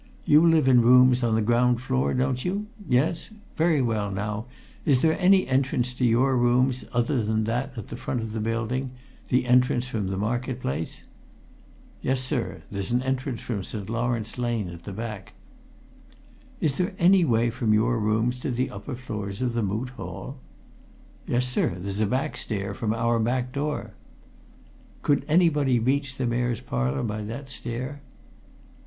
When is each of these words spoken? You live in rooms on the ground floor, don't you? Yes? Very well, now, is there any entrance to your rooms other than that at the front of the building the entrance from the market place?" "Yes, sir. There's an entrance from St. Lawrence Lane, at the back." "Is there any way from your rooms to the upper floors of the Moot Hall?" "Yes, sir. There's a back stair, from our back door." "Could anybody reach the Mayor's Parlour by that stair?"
You 0.25 0.43
live 0.43 0.67
in 0.67 0.81
rooms 0.81 1.21
on 1.21 1.35
the 1.35 1.43
ground 1.43 1.79
floor, 1.79 2.15
don't 2.15 2.43
you? 2.43 2.65
Yes? 2.89 3.29
Very 3.55 3.83
well, 3.83 4.09
now, 4.09 4.47
is 4.83 5.03
there 5.03 5.15
any 5.21 5.45
entrance 5.45 5.93
to 5.93 6.03
your 6.03 6.35
rooms 6.35 6.83
other 6.91 7.23
than 7.23 7.43
that 7.43 7.77
at 7.77 7.89
the 7.89 7.95
front 7.95 8.23
of 8.23 8.33
the 8.33 8.39
building 8.39 8.89
the 9.29 9.45
entrance 9.45 9.85
from 9.85 10.07
the 10.07 10.17
market 10.17 10.59
place?" 10.59 11.03
"Yes, 12.01 12.19
sir. 12.19 12.63
There's 12.71 12.91
an 12.91 13.03
entrance 13.03 13.41
from 13.41 13.63
St. 13.63 13.91
Lawrence 13.91 14.39
Lane, 14.39 14.69
at 14.69 14.85
the 14.85 14.91
back." 14.91 15.33
"Is 16.59 16.79
there 16.79 16.95
any 16.97 17.23
way 17.23 17.51
from 17.51 17.71
your 17.71 17.99
rooms 17.99 18.39
to 18.39 18.49
the 18.49 18.71
upper 18.71 18.95
floors 18.95 19.39
of 19.39 19.53
the 19.53 19.61
Moot 19.61 19.89
Hall?" 19.89 20.37
"Yes, 21.27 21.47
sir. 21.47 21.75
There's 21.77 22.01
a 22.01 22.07
back 22.07 22.37
stair, 22.37 22.73
from 22.73 22.91
our 22.91 23.19
back 23.19 23.51
door." 23.51 23.91
"Could 25.03 25.23
anybody 25.27 25.77
reach 25.77 26.15
the 26.17 26.25
Mayor's 26.25 26.59
Parlour 26.59 27.03
by 27.03 27.21
that 27.25 27.51
stair?" 27.51 28.01